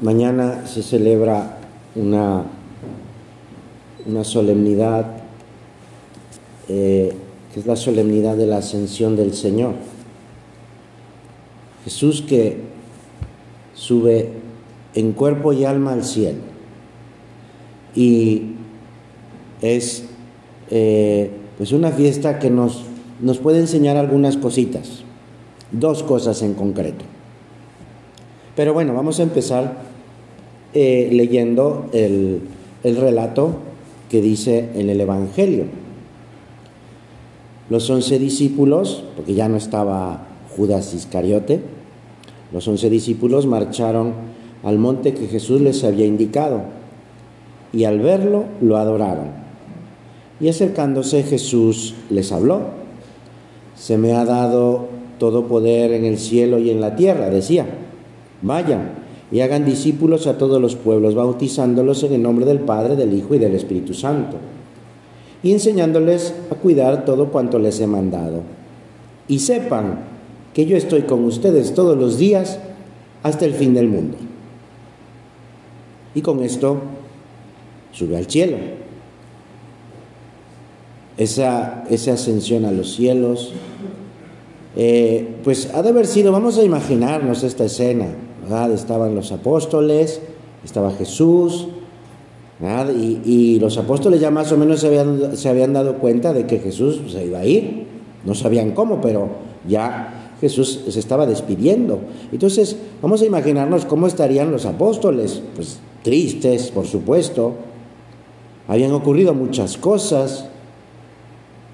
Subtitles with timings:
[0.00, 1.56] Mañana se celebra
[1.94, 2.44] una,
[4.04, 5.06] una solemnidad,
[6.68, 7.14] eh,
[7.54, 9.72] que es la solemnidad de la ascensión del Señor.
[11.84, 12.60] Jesús que
[13.72, 14.32] sube
[14.94, 16.40] en cuerpo y alma al cielo.
[17.94, 18.52] Y
[19.62, 20.04] es
[20.70, 22.82] eh, pues una fiesta que nos,
[23.22, 25.04] nos puede enseñar algunas cositas,
[25.72, 27.15] dos cosas en concreto.
[28.56, 29.76] Pero bueno, vamos a empezar
[30.74, 32.40] eh, leyendo el,
[32.82, 33.56] el relato
[34.10, 35.64] que dice en el Evangelio.
[37.68, 40.26] Los once discípulos, porque ya no estaba
[40.56, 41.60] Judas Iscariote,
[42.52, 44.14] los once discípulos marcharon
[44.62, 46.62] al monte que Jesús les había indicado
[47.72, 49.28] y al verlo lo adoraron.
[50.40, 52.60] Y acercándose Jesús les habló.
[53.76, 54.86] Se me ha dado
[55.18, 57.66] todo poder en el cielo y en la tierra, decía.
[58.42, 63.12] Vayan y hagan discípulos a todos los pueblos, bautizándolos en el nombre del Padre, del
[63.12, 64.36] Hijo y del Espíritu Santo,
[65.42, 68.42] y enseñándoles a cuidar todo cuanto les he mandado.
[69.28, 70.00] Y sepan
[70.54, 72.58] que yo estoy con ustedes todos los días
[73.22, 74.16] hasta el fin del mundo.
[76.14, 76.80] Y con esto
[77.92, 78.56] sube al cielo.
[81.18, 83.52] Esa, esa ascensión a los cielos,
[84.76, 88.06] eh, pues ha de haber sido, vamos a imaginarnos esta escena,
[88.72, 90.20] Estaban los apóstoles,
[90.64, 91.66] estaba Jesús,
[93.24, 96.58] y, los apóstoles ya más o menos se habían, se habían dado cuenta de que
[96.58, 97.86] Jesús se iba a ir.
[98.24, 99.28] No sabían cómo, pero
[99.68, 101.98] ya Jesús se estaba despidiendo.
[102.32, 107.54] Entonces, vamos a imaginarnos cómo estarían los apóstoles, pues tristes, por supuesto.
[108.68, 110.46] Habían ocurrido muchas cosas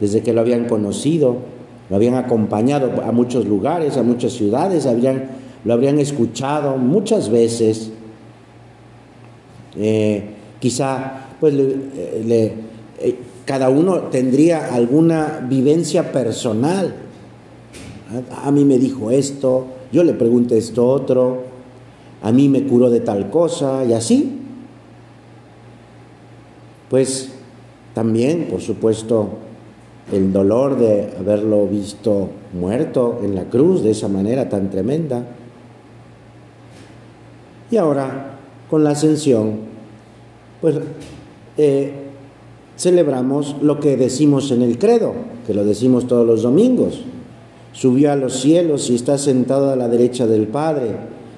[0.00, 1.36] desde que lo habían conocido,
[1.90, 7.90] lo habían acompañado a muchos lugares, a muchas ciudades, habían lo habrían escuchado muchas veces.
[9.76, 10.24] Eh,
[10.60, 12.54] quizá, pues, eh,
[13.44, 16.94] cada uno tendría alguna vivencia personal.
[18.44, 21.44] A mí me dijo esto, yo le pregunté esto otro,
[22.22, 24.38] a mí me curó de tal cosa y así.
[26.90, 27.30] Pues
[27.94, 29.30] también, por supuesto,
[30.12, 35.26] el dolor de haberlo visto muerto en la cruz de esa manera tan tremenda.
[37.72, 38.36] Y ahora,
[38.68, 39.60] con la ascensión,
[40.60, 40.76] pues
[41.56, 41.90] eh,
[42.76, 45.14] celebramos lo que decimos en el credo,
[45.46, 47.00] que lo decimos todos los domingos.
[47.72, 50.96] Subió a los cielos y está sentado a la derecha del Padre,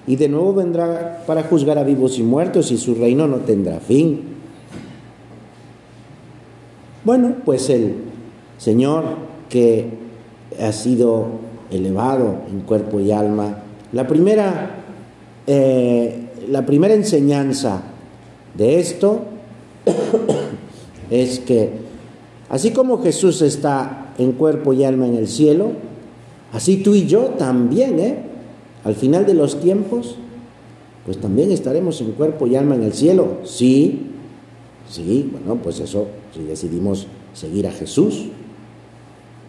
[0.09, 3.79] y de nuevo vendrá para juzgar a vivos y muertos, y su reino no tendrá
[3.79, 4.23] fin.
[7.05, 7.95] Bueno, pues el
[8.59, 9.05] Señor
[9.49, 9.87] que
[10.61, 11.27] ha sido
[11.71, 13.59] elevado en cuerpo y alma,
[13.93, 14.81] la primera
[15.47, 17.83] eh, la primera enseñanza
[18.57, 19.21] de esto
[21.11, 21.71] es que
[22.49, 25.73] así como Jesús está en cuerpo y alma en el cielo,
[26.53, 28.19] así tú y yo también, ¿eh?
[28.85, 30.17] Al final de los tiempos,
[31.05, 33.39] pues también estaremos en cuerpo y alma en el cielo.
[33.45, 34.07] Sí,
[34.89, 38.27] sí, bueno, pues eso, si decidimos seguir a Jesús,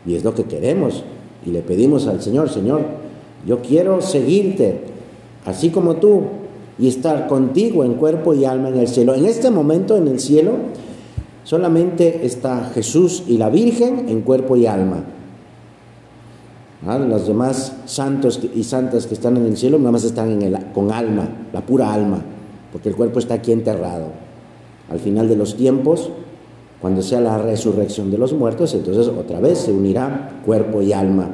[0.05, 1.03] y es lo que queremos,
[1.45, 2.81] y le pedimos al Señor, Señor,
[3.45, 4.79] yo quiero seguirte,
[5.45, 6.23] así como tú,
[6.77, 9.13] y estar contigo en cuerpo y alma en el cielo.
[9.13, 10.53] En este momento en el cielo
[11.43, 15.03] solamente está Jesús y la Virgen en cuerpo y alma.
[16.85, 16.99] ¿Ah?
[16.99, 20.57] Los demás santos y santas que están en el cielo nada más están en el,
[20.73, 22.21] con alma, la pura alma,
[22.71, 24.07] porque el cuerpo está aquí enterrado.
[24.89, 26.11] Al final de los tiempos,
[26.79, 31.29] cuando sea la resurrección de los muertos, entonces otra vez se unirá cuerpo y alma.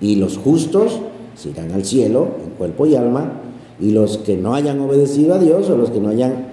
[0.00, 0.98] Y los justos
[1.36, 3.32] se irán al cielo en cuerpo y alma
[3.80, 6.48] y los que no hayan obedecido a Dios o los que no hayan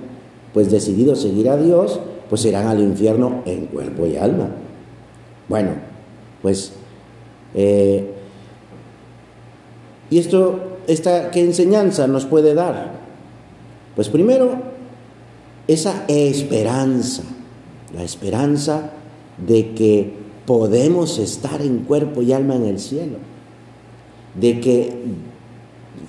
[0.53, 1.99] pues decidido seguir a Dios,
[2.29, 4.49] pues irán al infierno en cuerpo y alma.
[5.47, 5.71] Bueno,
[6.41, 6.73] pues
[7.53, 8.11] eh,
[10.09, 12.93] ¿y esto, esta qué enseñanza nos puede dar?
[13.95, 14.55] Pues primero,
[15.67, 17.23] esa esperanza,
[17.95, 18.91] la esperanza
[19.45, 20.13] de que
[20.45, 23.17] podemos estar en cuerpo y alma en el cielo,
[24.39, 24.93] de que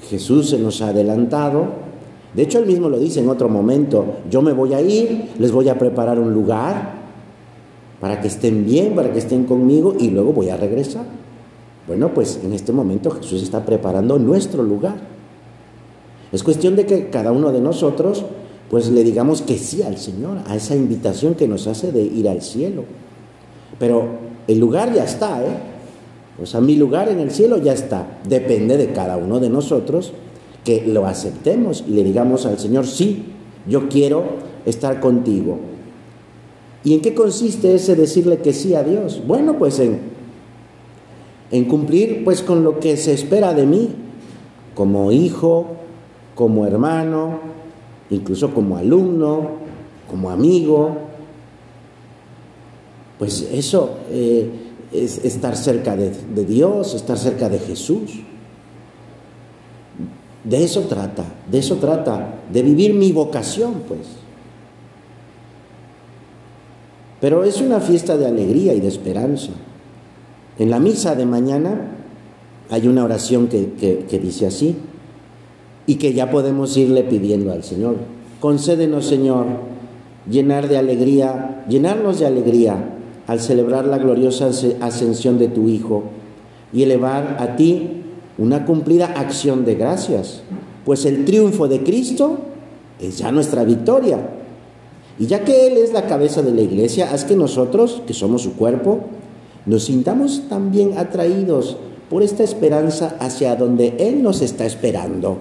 [0.09, 1.67] Jesús se nos ha adelantado.
[2.35, 5.51] De hecho, él mismo lo dice en otro momento, yo me voy a ir, les
[5.51, 6.99] voy a preparar un lugar
[8.01, 11.05] para que estén bien, para que estén conmigo y luego voy a regresar.
[11.87, 14.97] Bueno, pues en este momento Jesús está preparando nuestro lugar.
[16.31, 18.25] Es cuestión de que cada uno de nosotros
[18.71, 22.29] pues le digamos que sí al Señor, a esa invitación que nos hace de ir
[22.29, 22.85] al cielo.
[23.79, 24.09] Pero
[24.47, 25.57] el lugar ya está, ¿eh?
[26.41, 28.21] O sea, mi lugar en el cielo ya está.
[28.29, 30.13] Depende de cada uno de nosotros
[30.65, 33.25] que lo aceptemos y le digamos al Señor, sí,
[33.67, 34.25] yo quiero
[34.67, 35.59] estar contigo.
[36.85, 39.23] ¿Y en qué consiste ese decirle que sí a Dios?
[39.27, 43.89] Bueno, pues en, cumplir pues con lo que se espera de mí,
[44.75, 45.67] como hijo,
[46.35, 47.41] como hermano,
[48.11, 49.51] incluso como alumno,
[50.09, 50.97] como amigo.
[53.19, 58.21] Pues eso eh, es estar cerca de, de Dios, estar cerca de Jesús.
[60.45, 64.07] De eso trata, de eso trata, de vivir mi vocación, pues.
[67.21, 69.51] Pero es una fiesta de alegría y de esperanza.
[70.59, 71.93] En la misa de mañana
[72.71, 74.77] hay una oración que, dice así
[75.87, 77.97] y que ya podemos irle pidiendo al Señor.
[78.41, 79.47] Concédenos, Señor,
[80.31, 82.98] llenar de alegría, llenarnos de alegría
[83.29, 86.03] al celebrar la gloriosa ascensión de tu Hijo
[86.73, 88.03] y elevar a ti
[88.39, 90.43] una cumplida acción de gracias,
[90.85, 92.39] pues el triunfo de Cristo
[92.99, 94.31] es ya nuestra victoria.
[95.19, 98.43] Y ya que Él es la cabeza de la iglesia, haz que nosotros, que somos
[98.43, 99.01] su cuerpo,
[99.67, 101.77] nos sintamos también atraídos
[102.09, 105.39] por esta esperanza hacia donde Él nos está esperando.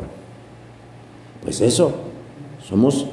[1.43, 1.91] Pues eso,
[2.67, 3.05] somos,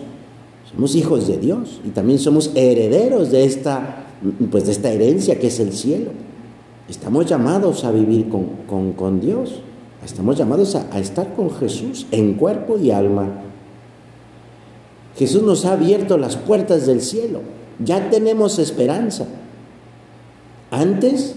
[0.73, 4.04] somos hijos de Dios y también somos herederos de esta,
[4.51, 6.11] pues de esta herencia que es el cielo.
[6.89, 9.61] Estamos llamados a vivir con, con, Dios,
[10.05, 13.41] estamos llamados a estar con Jesús en cuerpo y alma.
[15.17, 17.41] Jesús nos ha abierto las puertas del cielo,
[17.83, 19.27] ya tenemos esperanza.
[20.71, 21.37] Antes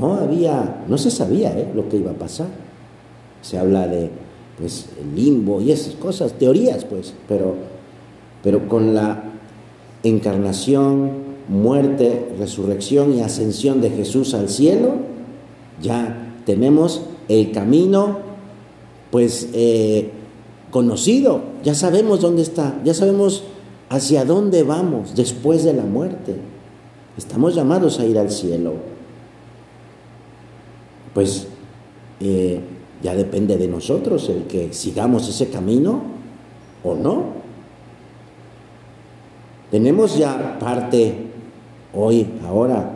[0.00, 1.70] no había, no se sabía ¿eh?
[1.74, 2.48] lo que iba a pasar.
[3.42, 4.10] Se habla de
[4.58, 7.54] pues el limbo y esas cosas, teorías pues, pero,
[8.42, 9.24] pero con la
[10.02, 14.94] encarnación, muerte, resurrección y ascensión de Jesús al cielo,
[15.82, 18.18] ya tenemos el camino
[19.10, 20.10] pues eh,
[20.70, 23.44] conocido, ya sabemos dónde está, ya sabemos
[23.88, 26.36] hacia dónde vamos después de la muerte.
[27.16, 28.94] Estamos llamados a ir al cielo
[31.14, 31.46] pues
[32.20, 32.60] eh,
[33.02, 36.02] ya depende de nosotros el que sigamos ese camino
[36.82, 37.44] o no.
[39.70, 41.23] Tenemos ya parte
[41.94, 42.90] hoy, ahora,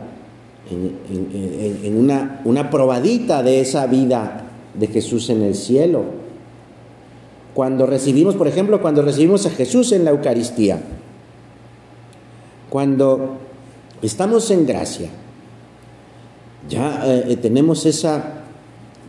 [0.71, 4.43] en, una, una probadita de esa vida
[4.73, 6.03] de Jesús en el cielo.
[7.53, 10.79] Cuando recibimos, por ejemplo, cuando recibimos a Jesús en la Eucaristía,
[12.69, 13.37] cuando
[14.01, 15.09] estamos en gracia,
[16.69, 18.43] ya eh, tenemos esa,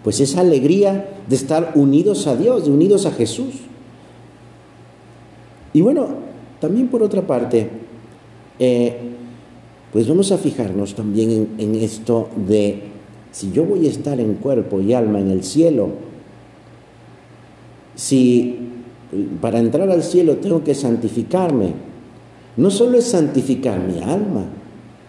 [0.02, 3.54] pues esa alegría de estar unidos a Dios, de unidos a Jesús.
[5.72, 6.08] Y bueno,
[6.60, 7.68] también por otra parte,
[8.58, 8.98] eh,
[9.92, 12.82] pues vamos a fijarnos también en, esto de
[13.32, 15.88] si yo voy a estar en cuerpo y alma en el cielo,
[17.96, 18.58] si
[19.40, 21.72] para entrar al cielo tengo que santificarme,
[22.56, 24.44] no solo es santificar mi alma,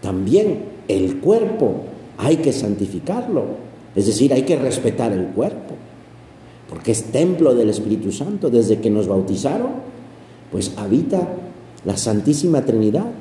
[0.01, 1.83] también el cuerpo
[2.17, 3.43] hay que santificarlo,
[3.95, 5.75] es decir, hay que respetar el cuerpo,
[6.69, 8.49] porque es templo del Espíritu Santo.
[8.49, 9.71] Desde que nos bautizaron,
[10.51, 11.27] pues habita
[11.83, 13.11] la Santísima Trinidad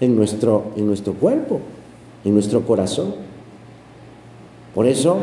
[0.00, 1.60] en nuestro, en nuestro cuerpo,
[2.24, 3.14] en nuestro corazón.
[4.74, 5.18] Por eso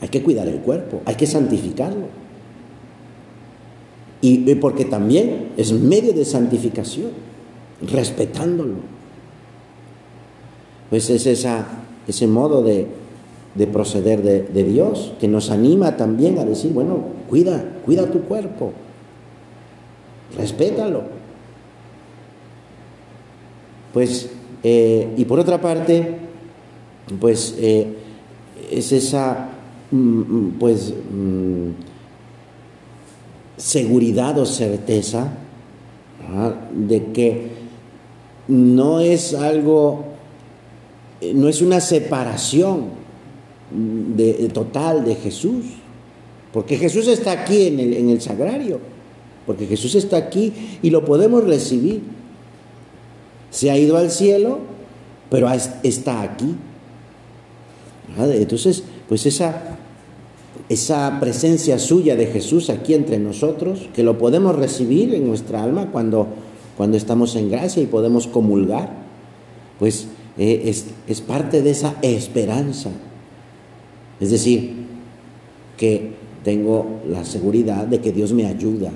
[0.00, 2.20] hay que cuidar el cuerpo, hay que santificarlo.
[4.22, 7.10] Y, porque también es medio de santificación,
[7.82, 8.74] respetándolo.
[10.90, 11.66] Pues es esa
[12.10, 12.86] ese modo de,
[13.72, 18.72] proceder de, Dios, que nos anima también a decir, bueno, cuida, cuida tu cuerpo,
[20.36, 21.19] respétalo.
[23.92, 24.30] Pues,
[24.62, 26.16] eh, y por otra parte,
[27.18, 27.86] pues eh,
[28.70, 29.50] es esa,
[29.90, 31.70] mm, mm, pues, mm,
[33.56, 35.32] seguridad o certeza
[36.72, 37.50] de que
[38.48, 40.04] no es algo
[41.34, 43.00] no es una separación
[44.54, 45.64] total de Jesús,
[46.52, 48.80] porque Jesús está aquí en el sagrario,
[49.46, 52.19] porque Jesús está aquí y lo podemos recibir.
[53.50, 54.58] Se ha ido al cielo,
[55.28, 55.48] pero
[55.82, 56.56] está aquí.
[58.18, 59.78] Entonces, pues esa,
[60.68, 65.90] esa presencia suya de Jesús aquí entre nosotros, que lo podemos recibir en nuestra alma
[65.90, 66.26] cuando,
[66.76, 68.90] cuando estamos en gracia y podemos comulgar,
[69.78, 70.06] pues
[70.38, 70.74] eh,
[71.06, 72.90] es, parte de esa esperanza.
[74.20, 74.72] Es decir,
[75.76, 76.12] que
[76.44, 78.90] tengo la seguridad de que Dios me ayuda,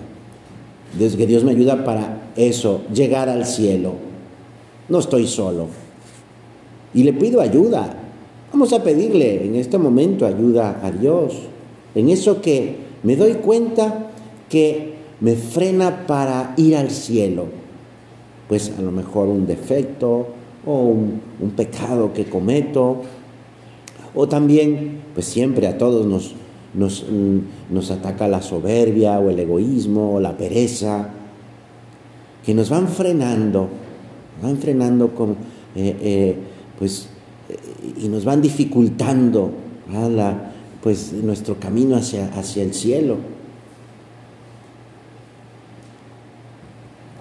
[0.99, 3.95] de que Dios me ayuda para eso, llegar al cielo.
[4.89, 5.67] No estoy solo.
[6.93, 7.95] Y le pido ayuda.
[8.53, 11.35] Vamos a pedirle en este momento ayuda a Dios,
[11.95, 14.11] en eso que, me doy cuenta
[14.49, 17.47] que me frena para ir al cielo.
[18.49, 20.29] Pues a lo mejor un defecto
[20.65, 21.21] o un,
[21.57, 23.03] pecado que cometo.
[24.15, 26.35] O también, pues siempre a todos nos,
[26.75, 27.05] nos,
[27.71, 31.11] nos ataca la soberbia o el egoísmo o la pereza,
[32.45, 33.69] que nos van frenando,
[34.45, 35.31] van frenando con,
[35.75, 36.37] eh, eh,
[36.79, 37.09] pues,
[37.49, 39.51] eh, y nos van dificultando
[39.91, 43.17] la, pues, nuestro camino hacia, hacia el cielo.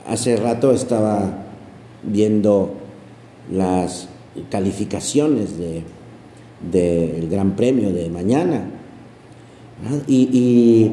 [0.06, 1.46] Hace rato estaba
[2.04, 2.74] viendo
[3.52, 4.10] las
[4.50, 5.84] calificaciones del
[6.72, 8.66] de, Gran Premio de mañana
[10.08, 10.92] y,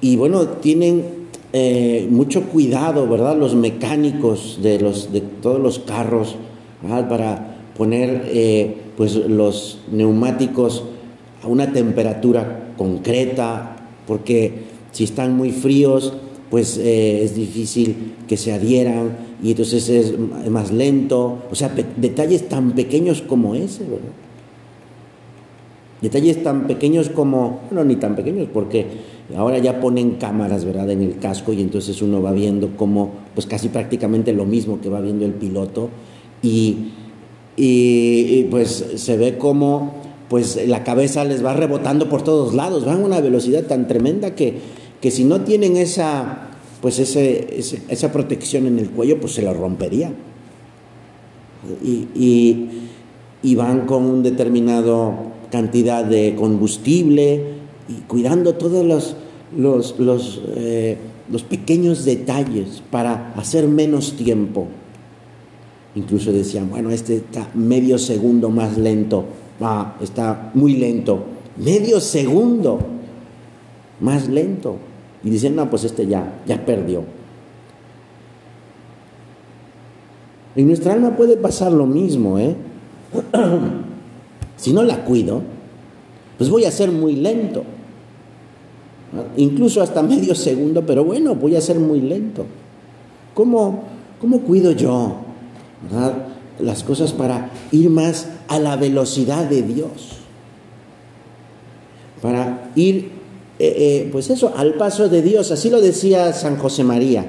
[0.00, 1.17] y, bueno, tienen
[1.52, 3.36] eh, mucho cuidado, ¿verdad?
[3.36, 6.36] Los mecánicos de, los, de todos los carros,
[6.82, 10.84] Para poner eh, pues los neumáticos
[11.42, 13.76] a una temperatura concreta,
[14.06, 16.12] porque si están muy fríos,
[16.50, 20.14] pues eh, es difícil que se adhieran y entonces es
[20.50, 21.38] más lento.
[21.50, 24.12] O sea, detalles tan pequeños como ese, ¿verdad?
[26.00, 28.86] Detalles tan pequeños como, bueno, ni tan pequeños, porque
[29.36, 33.46] ahora ya ponen cámaras, ¿verdad?, en el casco y entonces uno va viendo como, pues
[33.46, 35.90] casi prácticamente lo mismo que va viendo el piloto
[36.42, 36.92] y,
[37.56, 39.94] y, pues se ve como,
[40.28, 44.34] pues la cabeza les va rebotando por todos lados, van a una velocidad tan tremenda
[44.34, 44.58] que,
[45.00, 46.48] que si no tienen esa,
[46.80, 47.58] pues ese,
[47.88, 50.12] esa protección en el cuello, pues se la rompería.
[51.82, 52.68] Y, y,
[53.42, 55.14] y van con un determinado
[55.50, 57.57] cantidad de combustible
[57.88, 59.16] y cuidando todos los,
[59.98, 60.98] los, eh,
[61.30, 64.66] los pequeños detalles para hacer menos tiempo.
[65.94, 69.24] Incluso decían, bueno, este está medio segundo más lento,
[69.60, 71.24] ah, está muy lento,
[71.56, 72.78] medio segundo
[74.00, 74.76] más lento.
[75.24, 77.02] Y dicen, no, pues este ya, ya perdió.
[80.54, 82.54] En nuestra alma puede pasar lo mismo, ¿eh?
[84.56, 85.42] Si no la cuido,
[86.36, 87.62] pues voy a ser muy lento.
[89.36, 92.44] Incluso hasta medio segundo, pero bueno, voy a ser muy lento.
[93.34, 93.84] ¿Cómo,
[94.20, 95.16] cómo cuido yo
[96.58, 100.18] las cosas para ir más a la velocidad de Dios?
[102.20, 103.10] Para ir,
[103.58, 105.52] eh, eh, pues eso, al paso de Dios.
[105.52, 107.24] Así lo decía San José María.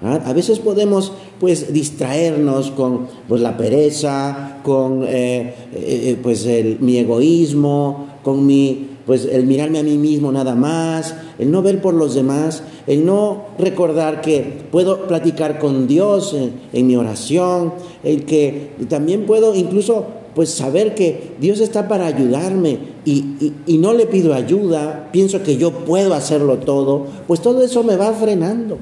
[0.00, 6.46] A veces podemos pues distraernos con pues, la pereza, con eh, pues
[6.78, 11.82] mi egoísmo, con mi pues el mirarme a mí mismo nada más, el no ver
[11.82, 16.36] por los demás, el no recordar que puedo platicar con Dios
[16.72, 17.72] en, mi oración,
[18.04, 23.92] el que también puedo incluso pues saber que Dios está para ayudarme y, y no
[23.92, 28.78] le pido ayuda, pienso que yo puedo hacerlo todo, pues todo eso me va frenando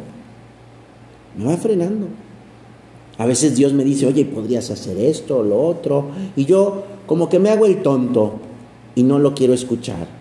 [1.36, 2.06] me va frenando.
[3.18, 7.28] A veces Dios me dice, oye, podrías hacer esto o lo otro, y yo como
[7.28, 8.34] que me hago el tonto
[8.94, 10.15] y no lo quiero escuchar.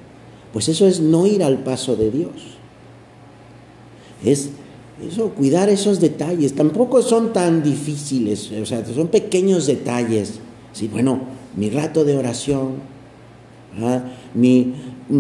[0.55, 2.31] Pues eso es no ir al paso de Dios.
[4.23, 4.51] Es
[5.05, 6.55] eso, cuidar esos detalles.
[6.55, 10.39] Tampoco son tan difíciles, o sea, son pequeños detalles.
[10.71, 11.19] Sí, bueno,
[11.57, 12.75] mi rato de oración,
[14.33, 14.73] mi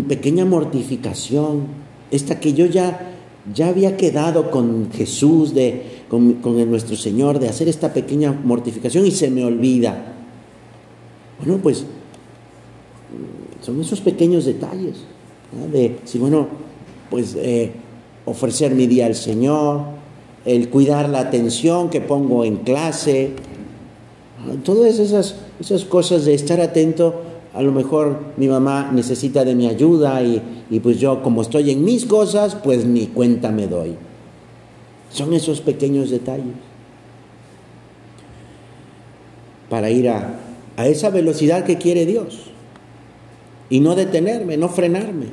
[0.07, 1.63] pequeña mortificación,
[2.11, 3.11] esta que yo ya
[3.53, 9.11] ya había quedado con Jesús, de, con, nuestro Señor, de hacer esta pequeña mortificación y
[9.11, 10.13] se me olvida.
[11.39, 11.85] Bueno, pues
[13.61, 15.03] son esos pequeños detalles,
[15.71, 16.47] de si, bueno,
[17.09, 17.71] pues eh,
[18.25, 19.81] ofrecer mi día al Señor,
[20.45, 23.31] el cuidar la atención que pongo en clase,
[24.63, 27.21] todas esas, esas cosas de estar atento
[27.55, 30.41] a lo mejor mi mamá necesita de mi ayuda y,
[30.81, 33.95] pues yo como estoy en mis cosas, pues ni cuenta me doy.
[35.09, 36.53] Son esos pequeños detalles.
[39.69, 40.37] Para ir a,
[40.75, 42.44] a esa velocidad que quiere Dios.
[43.69, 45.27] Y no detenerme, no frenarme.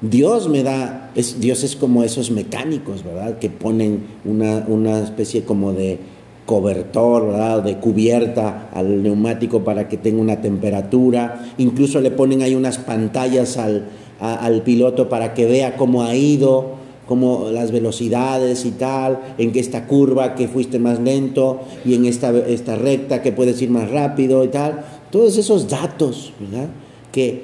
[0.00, 3.38] Dios me da, Dios es como esos mecánicos, ¿verdad?
[3.38, 5.98] Que ponen una, una especie como de,
[6.46, 7.62] cobertor, ¿verdad?
[7.62, 11.44] de cubierta al neumático para que tenga una temperatura.
[11.58, 13.88] Incluso le ponen ahí unas pantallas al,
[14.20, 19.60] al piloto para que vea cómo ha ido, cómo las velocidades y tal, en que
[19.60, 23.90] esta curva que fuiste más lento y en esta, esta recta que puedes ir más
[23.90, 24.84] rápido y tal.
[25.16, 26.68] Todos esos datos, ¿verdad?
[27.10, 27.40] Que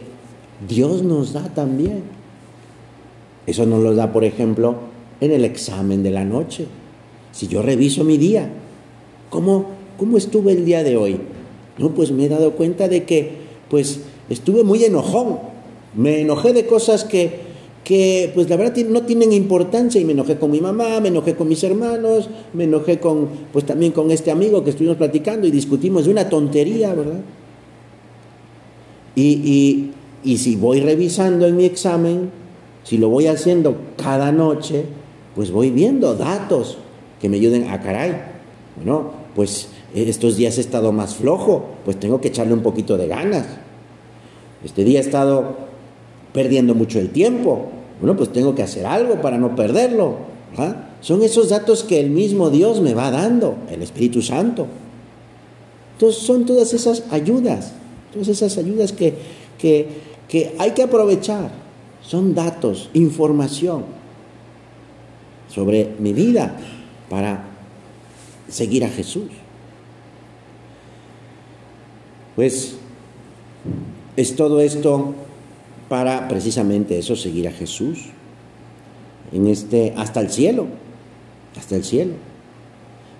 [0.68, 2.02] Dios nos da también.
[3.46, 4.74] Eso nos lo da, por ejemplo,
[5.22, 6.66] en el examen de la noche.
[7.32, 8.50] Si yo reviso mi día,
[9.30, 9.64] ¿Cómo,
[9.96, 11.16] ¿Cómo estuve el día de hoy?
[11.78, 13.30] No, pues me he dado cuenta de que,
[13.70, 15.38] pues, estuve muy enojón.
[15.96, 17.40] Me enojé de cosas que,
[17.84, 21.36] que pues la verdad no tienen importancia y me enojé con mi mamá, me enojé
[21.36, 25.50] con mis hermanos, me enojé con, pues también con este amigo que estuvimos platicando y
[25.50, 27.22] discutimos de una tontería, ¿verdad?
[29.14, 29.92] Y, y,
[30.24, 32.30] y si voy revisando en mi examen,
[32.84, 34.84] si lo voy haciendo cada noche,
[35.34, 36.78] pues voy viendo datos
[37.20, 38.20] que me ayuden a caray.
[38.76, 43.08] Bueno, pues estos días he estado más flojo, pues tengo que echarle un poquito de
[43.08, 43.46] ganas.
[44.64, 45.56] Este día he estado
[46.32, 47.66] perdiendo mucho el tiempo.
[48.00, 50.16] Bueno, pues tengo que hacer algo para no perderlo.
[51.00, 54.66] Son esos datos que el mismo Dios me va dando, el Espíritu Santo.
[55.94, 57.72] Entonces son todas esas ayudas,
[58.12, 59.14] todas esas ayudas que,
[59.58, 59.88] que,
[60.28, 61.50] que hay que aprovechar.
[62.02, 63.84] Son datos, información
[65.48, 66.56] sobre mi vida
[67.08, 67.44] para
[68.48, 69.30] seguir a Jesús.
[72.34, 72.76] Pues
[74.16, 75.14] es todo esto
[75.88, 78.06] para precisamente eso, seguir a Jesús.
[79.32, 80.66] En este, hasta el cielo,
[81.56, 82.14] hasta el cielo.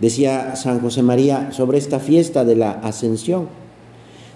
[0.01, 3.49] Decía San José María sobre esta fiesta de la ascensión.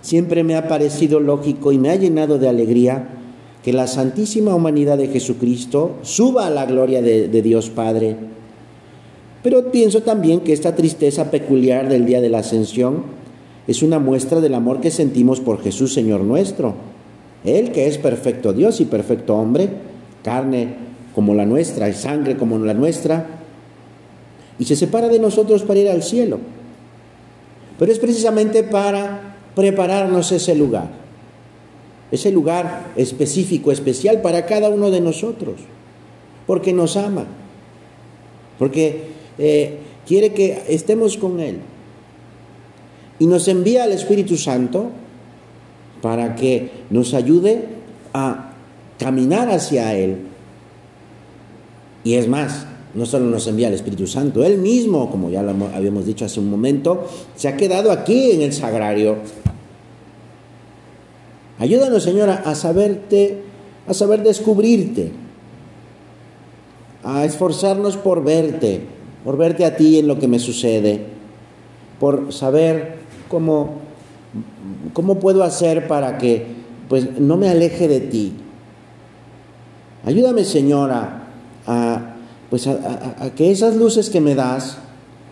[0.07, 3.09] Siempre me ha parecido lógico y me ha llenado de alegría
[3.65, 8.15] que la santísima humanidad de Jesucristo suba a la gloria de, Dios Padre.
[9.43, 13.03] Pero pienso también que esta tristeza peculiar del día de la ascensión
[13.67, 16.75] es una muestra del amor que sentimos por Jesús Señor nuestro.
[17.43, 19.69] Él que es perfecto Dios y perfecto hombre,
[20.23, 20.69] carne
[21.17, 23.27] como la nuestra y sangre como la nuestra,
[24.57, 26.39] y se separa de nosotros para ir al cielo.
[27.77, 29.26] Pero es precisamente para
[29.57, 30.91] prepararnos ese lugar,
[32.13, 35.57] ese lugar específico, especial para cada uno de nosotros,
[36.47, 37.25] porque nos ama,
[38.59, 39.09] porque
[39.39, 41.59] eh, quiere que estemos con Él
[43.19, 44.91] y nos envía al Espíritu Santo
[46.03, 47.65] para que nos ayude
[48.13, 48.53] a
[48.99, 50.19] caminar hacia Él.
[52.05, 55.55] Y es más, no solo nos envía el Espíritu Santo, Él mismo, como ya lo
[55.75, 59.17] habíamos dicho hace un momento, se ha quedado aquí en el sagrario.
[61.59, 63.43] Ayúdanos, Señora, a saberte,
[63.87, 65.13] a saber descubrirte,
[67.03, 68.83] a esforzarnos por verte,
[69.25, 71.01] por verte a ti en lo que me sucede,
[71.99, 72.97] por saber
[73.29, 73.81] cómo,
[74.93, 76.47] cómo puedo hacer para que
[76.89, 78.35] pues, no me aleje de ti.
[80.05, 81.29] Ayúdame, Señora,
[81.67, 82.17] a,
[82.51, 84.79] pues a, que esas luces que me das,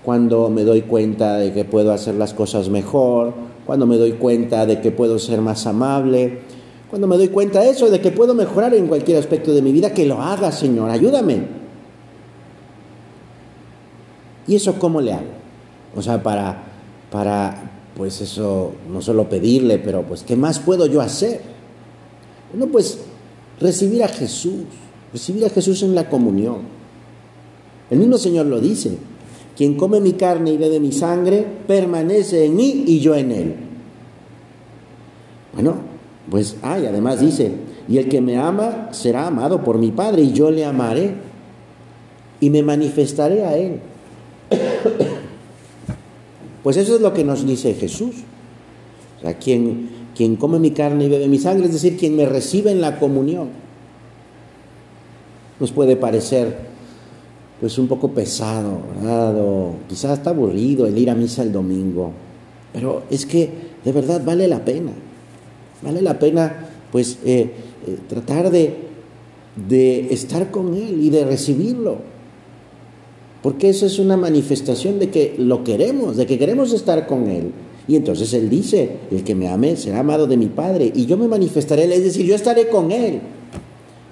[0.04, 3.34] cuando me doy cuenta de que puedo hacer las cosas mejor,
[3.66, 6.40] cuando me doy cuenta de que puedo ser más amable,
[6.90, 9.72] cuando me doy cuenta de eso, de que puedo mejorar en cualquier aspecto de mi
[9.72, 11.64] vida, que lo haga, Señor, ayúdame.
[14.46, 15.24] ¿Y eso cómo le hago?
[15.96, 16.62] O sea, para,
[17.10, 21.40] para pues eso, no solo pedirle, pero pues, ¿qué más puedo yo hacer?
[22.52, 22.98] Bueno, pues
[23.60, 24.64] recibir a Jesús,
[25.12, 26.58] recibir a Jesús en la comunión.
[27.90, 28.98] El mismo Señor lo dice,
[29.56, 33.54] quien come mi carne y bebe mi sangre, permanece en mí y yo en él.
[35.52, 35.76] Bueno,
[36.30, 37.52] pues, ay, además dice,
[37.88, 41.14] y el que me ama será amado por mi Padre y yo le amaré
[42.40, 43.80] y me manifestaré a él.
[46.62, 48.14] Pues eso es lo que nos dice Jesús.
[49.18, 52.24] O sea, quien, quien come mi carne y bebe mi sangre, es decir, quien me
[52.24, 53.50] recibe en la comunión.
[55.60, 56.56] Nos puede parecer
[57.64, 59.34] pues un poco pesado, ¿verdad?
[59.40, 62.12] O quizás está aburrido el ir a misa el domingo.
[62.74, 63.48] Pero es que
[63.82, 64.92] de verdad vale la pena.
[65.80, 67.50] Vale la pena pues eh,
[67.86, 68.74] eh, tratar de,
[69.66, 71.96] de estar con Él y de recibirlo
[73.42, 77.52] porque eso es una manifestación de que lo queremos, de que queremos estar con Él.
[77.88, 81.16] Y entonces Él dice, el que me ame será amado de mi Padre, y yo
[81.16, 83.22] me manifestaré, es decir, yo estaré con Él.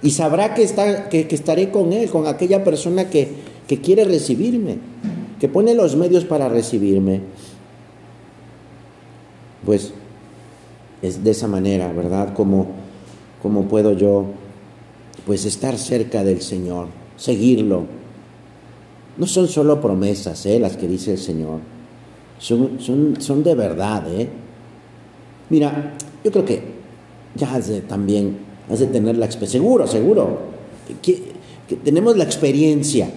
[0.02, 3.28] Y sabrá que, está, que, estaré con Él, con aquella persona que,
[3.68, 4.78] que quiere recibirme,
[5.38, 7.20] que pone los medios para recibirme.
[9.64, 9.92] Pues
[11.02, 12.32] es de esa manera, ¿verdad?
[12.32, 12.68] Como,
[13.68, 14.26] puedo yo
[15.26, 16.86] pues estar cerca del Señor,
[17.16, 17.84] seguirlo,
[19.18, 20.58] no son solo promesas ¿eh?
[20.58, 21.60] las que dice el Señor,
[22.38, 24.04] son, son, son de verdad.
[24.12, 24.28] ¿eh?
[25.50, 26.62] Mira, yo creo que
[27.34, 28.38] ya también,
[28.80, 30.38] de tener la experiencia, seguro, seguro,
[31.02, 31.22] que,
[31.68, 33.10] que tenemos la experiencia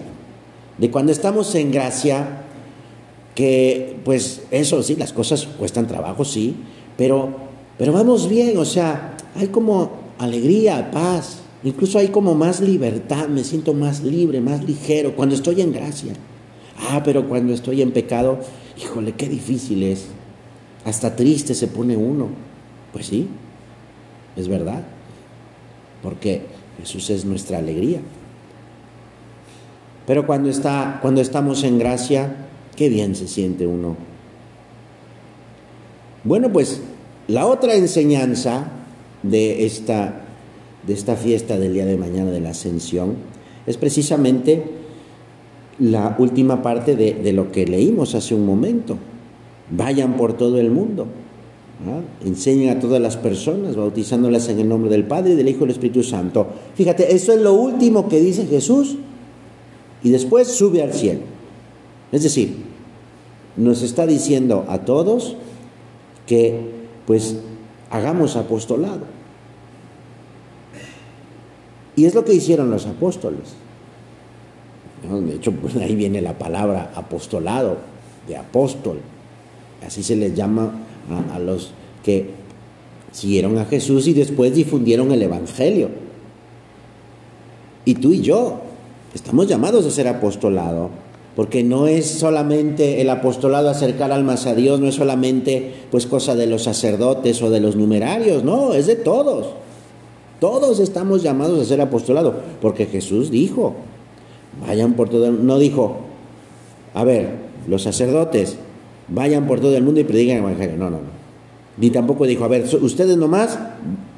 [0.78, 2.44] de cuando estamos en gracia,
[3.34, 6.56] que pues eso sí, las cosas cuestan trabajo, sí,
[6.98, 7.30] pero,
[7.78, 13.44] pero vamos bien, o sea, hay como alegría, paz, Incluso hay como más libertad, me
[13.44, 16.13] siento más libre, más ligero cuando estoy en gracia.
[16.78, 18.38] Ah, pero cuando estoy en pecado,
[18.80, 20.06] híjole, qué difícil es.
[20.86, 22.30] Hasta triste se pone uno.
[22.94, 23.28] Pues sí.
[24.36, 24.86] es verdad,
[26.06, 26.44] porque
[26.80, 28.00] Jesús es nuestra alegría.
[30.06, 33.98] Pero cuando, está, cuando estamos en gracia, qué bien se siente uno.
[36.24, 36.80] Bueno, pues
[37.28, 38.68] la otra enseñanza
[39.24, 40.26] de esta,
[40.86, 43.15] de esta fiesta del día de mañana de la ascensión
[43.65, 44.63] es precisamente
[45.80, 49.00] la última parte de, de lo que leímos hace un momento.
[49.72, 51.08] Vayan por todo el mundo.
[52.24, 55.72] Enseñen a todas las personas, bautizándolas en el nombre del Padre, del Hijo y del
[55.72, 56.48] Espíritu Santo.
[56.74, 58.96] Fíjate, eso es lo último que dice Jesús
[60.02, 61.22] y después sube al cielo.
[62.12, 62.56] Es decir,
[63.58, 65.36] nos está diciendo a todos
[66.26, 66.60] que
[67.06, 67.38] pues
[67.92, 69.02] hagamos apostolado.
[71.96, 73.54] Y es lo que hicieron los apóstoles.
[75.04, 77.78] De hecho, pues ahí viene la palabra apostolado,
[78.28, 79.00] de apóstol.
[79.86, 80.72] Así se les llama
[81.34, 81.72] a, los
[82.04, 82.30] que
[83.12, 85.89] siguieron a Jesús y después difundieron el Evangelio.
[87.86, 88.62] Y tú y yo
[89.13, 90.89] estamos llamados a ser apostolado,
[91.36, 96.36] porque no es solamente el apostolado acercar almas a Dios, no es solamente pues cosa
[96.36, 99.48] de los sacerdotes o de los numerarios, no, es de todos.
[100.39, 103.76] Todos estamos llamados a ser apostolado, porque Jesús dijo,
[104.65, 105.98] vayan por todo no dijo,
[106.94, 108.58] a ver, los sacerdotes,
[109.08, 110.78] vayan por todo el mundo y predigan el Evangelio.
[110.78, 111.26] No, no, no.
[111.78, 113.60] Ni tampoco dijo, a ver, ustedes nomás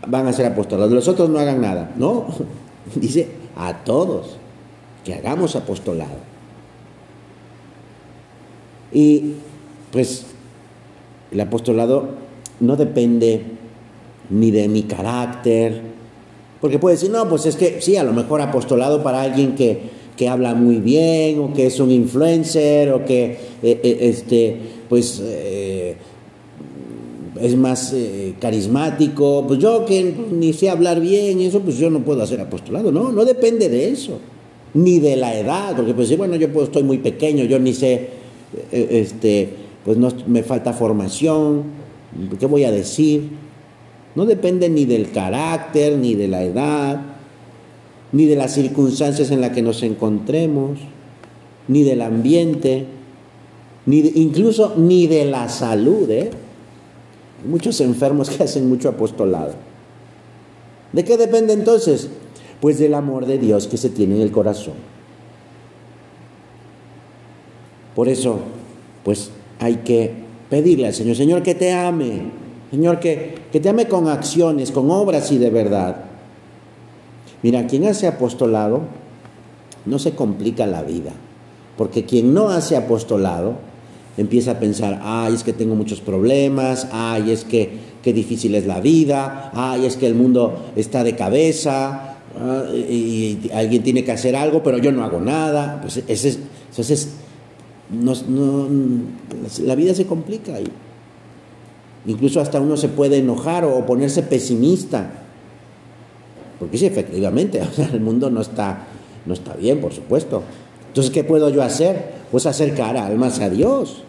[0.07, 1.93] van a ser apostolados, los otros no hagan nada.
[1.97, 2.27] No,
[2.95, 4.37] dice a todos
[5.03, 6.17] que hagamos apostolado.
[8.91, 9.33] Y
[9.91, 10.25] pues
[11.31, 12.09] el apostolado
[12.59, 13.41] no depende
[14.29, 15.81] ni de mi carácter,
[16.61, 19.81] porque puede decir, no, pues es que sí, a lo mejor apostolado para alguien que,
[20.15, 23.25] que habla muy bien, o que es un influencer, o que
[23.61, 24.57] eh, eh, este,
[24.89, 25.95] pues eh,
[27.41, 27.93] es más
[28.39, 32.91] carismático, pues yo que ni sé hablar bien, eso pues yo no puedo hacer apostolado,
[32.91, 34.19] no, no depende de eso,
[34.73, 38.09] ni de la edad, porque pues bueno, yo estoy muy pequeño, yo ni sé,
[38.71, 39.49] este,
[39.85, 41.63] pues no, me falta formación,
[42.39, 43.29] ¿qué voy a decir?
[44.15, 47.01] No depende ni del carácter, ni de la edad,
[48.11, 50.79] ni de las circunstancias en las que nos encontremos,
[51.67, 52.85] ni del ambiente,
[53.87, 56.07] ni incluso ni de la salud.
[56.11, 56.29] ¿eh?
[57.41, 59.53] Hay muchos enfermos que hacen mucho apostolado.
[60.93, 62.09] ¿De qué depende entonces?
[62.61, 64.73] Pues del amor de Dios que se tiene en el corazón.
[67.95, 68.39] Por eso,
[69.03, 70.13] pues hay que
[70.49, 72.29] pedirle al Señor, Señor, que te ame,
[72.69, 76.05] Señor, que, que te ame con acciones, con obras y de verdad.
[77.41, 78.81] Mira, quien hace apostolado
[79.85, 81.11] no se complica la vida,
[81.77, 83.66] porque quien no hace apostolado
[84.17, 87.69] empieza a pensar, ay, es que tengo muchos problemas, ay, es que
[88.01, 93.49] qué difícil es la vida, ay, es que el mundo está de cabeza, ah, y,
[93.53, 95.79] alguien tiene que hacer algo, pero yo no hago nada.
[95.81, 97.09] Pues ese, entonces,
[99.63, 100.53] la vida se complica.
[102.05, 105.09] Incluso hasta uno se puede enojar o ponerse pesimista.
[106.59, 107.61] Porque sí, efectivamente,
[107.93, 108.87] el mundo no está,
[109.25, 110.43] no está bien, por supuesto.
[110.97, 112.11] Entonces, ¿qué puedo yo hacer?
[112.31, 114.01] Pues acercar almas a Dios.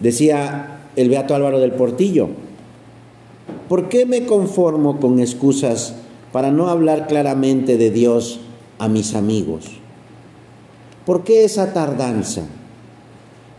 [0.00, 2.30] Decía el Beato Álvaro del Portillo,
[3.68, 5.92] ¿por qué me conformo con excusas
[6.32, 8.40] para no hablar claramente de Dios
[8.78, 9.66] a mis amigos?
[11.04, 12.46] ¿Por qué esa tardanza?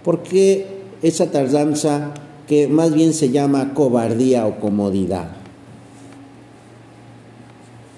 [0.04, 0.66] ¿Por qué
[1.04, 2.16] esa tardanza
[2.48, 5.30] que más bien se llama cobardía o comodidad?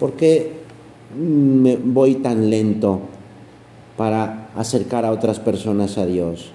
[0.01, 0.60] ¿Por qué
[1.15, 3.01] me voy tan lento
[3.97, 6.51] para acercar a otras personas a Dios?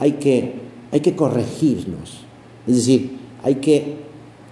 [0.00, 0.54] hay que,
[0.90, 2.22] hay que corregirnos.
[2.66, 3.96] Es decir, hay que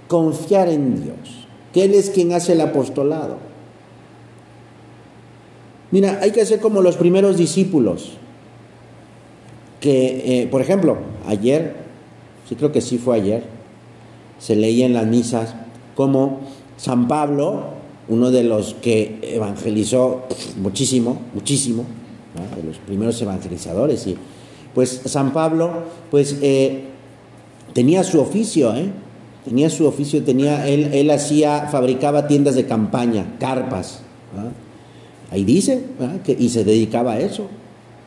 [0.07, 3.39] confiar en Dios, que Él es quien hace el apostolado.
[5.91, 8.13] Mira, hay que hacer como los primeros discípulos,
[9.81, 11.77] que, eh, por ejemplo, ayer,
[12.47, 13.45] sí creo que sí fue ayer,
[14.39, 15.55] se leía en las misas
[15.97, 16.41] como
[16.77, 17.78] San Pablo,
[18.09, 20.27] uno de los que evangelizó
[20.61, 21.85] muchísimo, muchísimo,
[22.57, 24.17] de los primeros evangelizadores, y
[24.75, 25.71] pues San Pablo,
[26.11, 26.85] pues eh,
[27.73, 28.91] tenía su oficio, ¿eh?
[29.45, 34.01] Tenía su oficio, tenía, él, él hacía, fabricaba tiendas de campaña, carpas.
[35.31, 35.85] Ahí dice,
[36.25, 37.47] que, y se dedicaba a eso.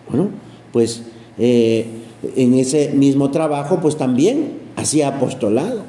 [0.08, 0.30] Bueno,
[0.72, 1.02] pues
[1.40, 1.88] eh,
[2.36, 5.84] en ese mismo trabajo, pues también hacía apostolado.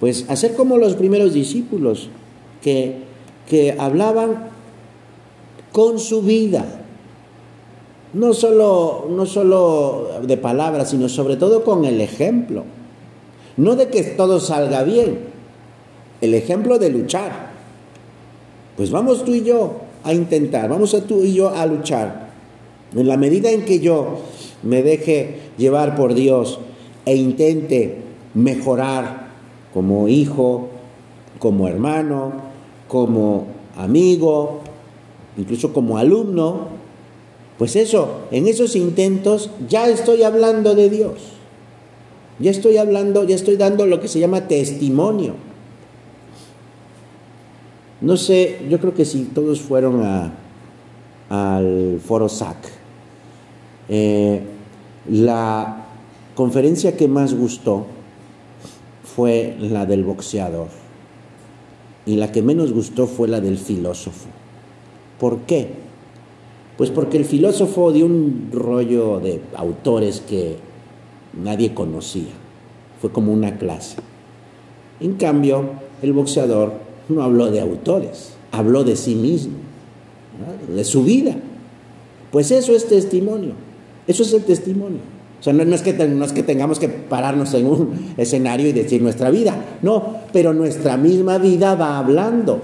[0.00, 2.08] Pues hacer como los primeros discípulos,
[2.62, 2.96] que,
[3.48, 4.48] que hablaban
[5.72, 6.80] con su vida,
[8.12, 12.64] no solo, no solo de palabras, sino sobre todo con el ejemplo.
[13.56, 15.18] No de que todo salga bien,
[16.22, 17.50] el ejemplo de luchar.
[18.76, 22.30] Pues vamos tú y yo a intentar, vamos tú y yo a luchar.
[22.96, 24.20] En la medida en que yo
[24.62, 26.58] me deje llevar por Dios
[27.04, 27.98] e intente
[28.34, 29.19] mejorar
[29.72, 30.68] como hijo,
[31.38, 32.32] como hermano,
[32.88, 34.60] como amigo,
[35.36, 36.68] incluso como alumno,
[37.58, 41.12] pues eso, en esos intentos ya estoy hablando de Dios.
[42.38, 45.34] Ya estoy hablando, ya estoy dando lo que se llama testimonio.
[48.00, 50.02] No sé, yo creo que si todos fueron
[51.28, 52.56] al foro SAC,
[53.90, 54.40] eh,
[55.06, 55.84] la
[56.34, 57.84] conferencia que más gustó
[59.14, 60.68] fue la del boxeador
[62.06, 64.28] y la que menos gustó fue la del filósofo.
[65.18, 65.68] ¿Por qué?
[66.76, 70.56] Pues porque el filósofo dio un rollo de autores que
[71.42, 72.32] nadie conocía.
[73.00, 73.96] Fue como una clase.
[74.98, 75.64] En cambio,
[76.02, 76.72] el boxeador
[77.08, 79.54] no habló de autores, habló de sí mismo,
[80.74, 81.36] de su vida.
[82.32, 83.52] Pues eso es testimonio,
[84.06, 85.19] eso es el testimonio.
[85.40, 88.72] O sea, no, es que, no es que tengamos que pararnos en un escenario y
[88.72, 92.60] decir nuestra vida, no, pero nuestra misma vida va hablando.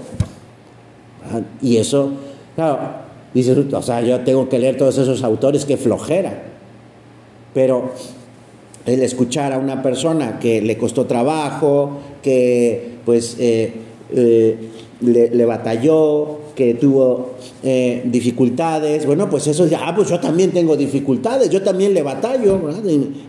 [1.61, 2.11] Y eso,
[2.55, 6.41] claro, Dices, o sea, yo tengo que leer todos esos autores, que flojera.
[7.53, 7.91] Pero
[8.85, 13.73] el escuchar a una persona que le costó trabajo, que pues eh,
[14.11, 14.57] eh,
[15.01, 20.75] le, batalló, que tuvo eh, dificultades, bueno, pues eso ya, ah, pues yo también tengo
[20.75, 22.59] dificultades, yo también le batallo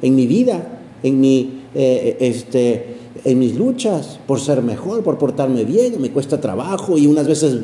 [0.00, 6.00] en, mi vida, en mi, este, en mis luchas por ser mejor, por portarme bien,
[6.00, 7.58] me cuesta trabajo y unas veces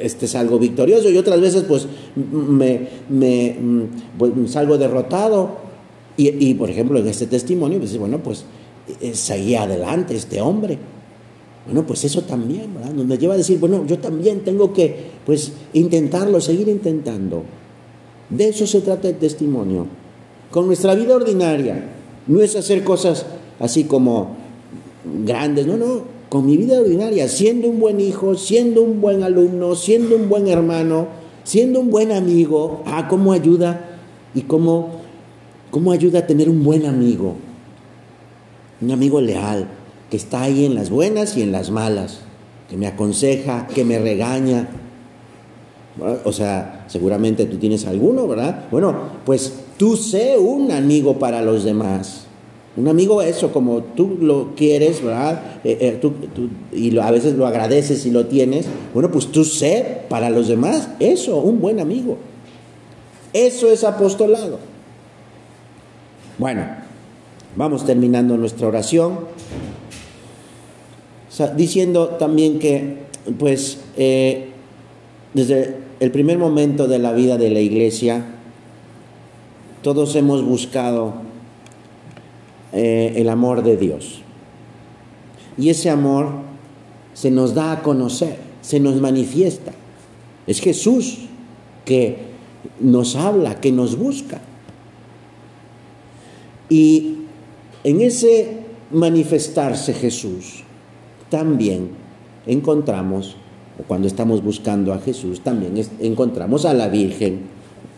[0.00, 3.56] este, salgo victorioso y otras veces pues me, me,
[4.18, 5.72] pues, salgo derrotado.
[6.14, 8.44] Y, por ejemplo en este testimonio, pues bueno, pues
[9.00, 10.78] eh, seguía adelante este hombre.
[11.66, 12.70] Bueno, pues eso también.
[12.94, 17.44] Nos lleva a decir, bueno, yo también tengo que pues intentarlo, seguir intentando.
[18.30, 19.86] De eso se trata el testimonio.
[20.50, 21.88] Con nuestra vida ordinaria,
[22.26, 23.26] no es hacer cosas
[23.58, 24.36] así como
[25.24, 29.74] grandes, no, no, con mi vida ordinaria, siendo un buen hijo, siendo un buen alumno,
[29.74, 31.08] siendo un buen hermano,
[31.44, 33.98] siendo un buen amigo, ah, cómo ayuda
[34.34, 35.00] y cómo,
[35.70, 37.34] cómo ayuda a tener un buen amigo,
[38.80, 39.68] un amigo leal,
[40.12, 42.18] que está ahí en las buenas y en las malas,
[42.68, 44.68] que me aconseja, que me regaña.
[46.26, 48.66] O sea, seguramente tú tienes alguno, ¿verdad?
[48.70, 48.94] Bueno,
[49.24, 52.26] pues tú sé un amigo para los demás.
[52.76, 55.60] Un amigo, eso, como tú lo quieres, ¿verdad?
[55.64, 56.12] Eh, eh, tú,
[56.74, 58.66] y a veces lo agradeces y lo tienes.
[58.92, 62.18] Bueno, pues tú sé para los demás eso, un buen amigo.
[63.32, 64.58] Eso es apostolado.
[66.36, 66.66] Bueno,
[67.56, 69.32] vamos terminando nuestra oración.
[71.56, 72.98] Diciendo también que,
[73.38, 74.50] pues, eh,
[75.34, 78.24] desde el primer momento de la vida de la iglesia,
[79.82, 81.14] todos hemos buscado
[82.72, 84.20] eh, el amor de Dios.
[85.58, 86.30] Y ese amor
[87.14, 89.72] se nos da a conocer, se nos manifiesta.
[90.46, 91.18] Es Jesús
[91.84, 92.18] que
[92.80, 94.40] nos habla, que nos busca.
[96.68, 97.16] Y
[97.84, 98.58] en ese
[98.90, 100.61] manifestarse Jesús,
[101.32, 101.88] también
[102.46, 103.36] encontramos,
[103.80, 107.40] o cuando estamos buscando a Jesús, también encontramos a la Virgen.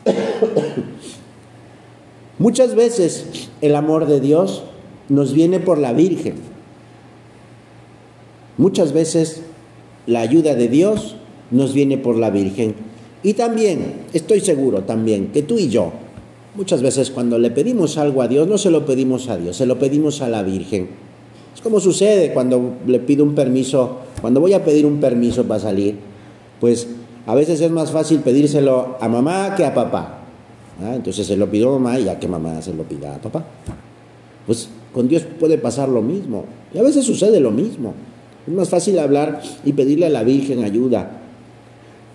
[2.39, 4.63] Muchas veces el amor de Dios
[5.09, 6.35] nos viene por la Virgen.
[8.57, 9.43] Muchas veces
[10.07, 11.17] la ayuda de Dios
[11.51, 12.77] nos viene por la Virgen.
[13.25, 15.91] Y también, estoy seguro también, que tú y yo,
[16.55, 19.67] muchas veces cuando le pedimos algo a Dios, no se lo pedimos a Dios, se
[19.67, 21.04] lo pedimos a la Virgen.
[21.55, 25.61] Es como sucede cuando le pido un permiso, cuando voy a pedir un permiso para
[25.61, 25.97] salir,
[26.61, 26.89] pues
[27.27, 30.21] a veces es más fácil pedírselo a mamá que a papá.
[30.83, 33.45] Entonces se lo pido a mamá y ya que mamá se lo pida a papá.
[34.47, 36.45] Pues con Dios puede pasar lo mismo.
[36.75, 37.95] Y a veces sucede lo mismo.
[38.47, 41.21] Es más fácil hablar y pedirle a la Virgen ayuda.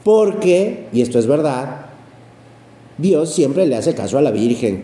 [0.04, 1.88] Porque, y esto es verdad,
[2.98, 4.84] Dios siempre le hace caso a la Virgen.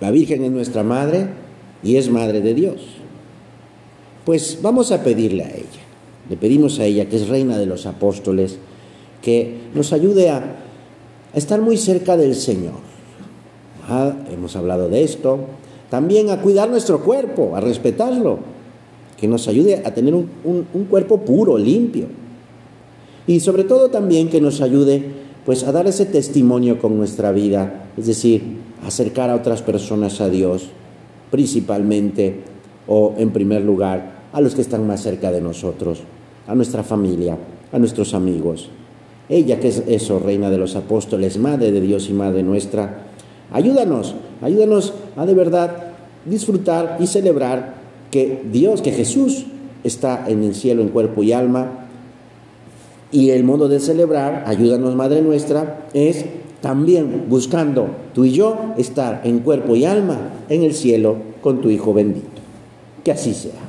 [0.00, 1.41] La Virgen es nuestra madre
[1.82, 2.80] y es madre de Dios.
[4.24, 5.82] Pues vamos a pedirle a ella.
[6.30, 8.58] Le pedimos a ella, que es reina de los apóstoles,
[9.20, 10.56] que nos ayude a
[11.34, 12.74] estar muy cerca del Señor.
[13.88, 15.40] Ah, hemos hablado de esto.
[15.90, 18.38] También a cuidar nuestro cuerpo, a respetarlo,
[19.18, 22.06] que nos ayude a tener un, un cuerpo puro, limpio.
[23.26, 27.88] Y sobre todo también que nos ayude pues a dar ese testimonio con nuestra vida,
[27.96, 28.42] es decir,
[28.86, 30.70] acercar a otras personas a Dios,
[31.32, 32.36] principalmente
[32.86, 36.02] o en primer lugar a los que están más cerca de nosotros,
[36.46, 37.38] a nuestra familia,
[37.72, 38.68] a nuestros amigos.
[39.30, 43.06] Ella que es eso, reina de los apóstoles, madre de Dios y madre nuestra,
[43.50, 45.92] ayúdanos, ayúdanos a de verdad
[46.26, 47.76] disfrutar y celebrar
[48.10, 49.46] que Dios, que Jesús
[49.84, 51.88] está en el cielo en cuerpo y alma.
[53.10, 56.24] Y el modo de celebrar, ayúdanos Madre nuestra, es
[56.62, 60.16] también buscando tú y yo estar en cuerpo y alma
[60.48, 62.28] en el cielo con tu Hijo bendito.
[63.04, 63.60] Que así sea.